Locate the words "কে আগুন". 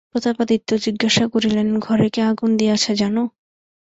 2.13-2.51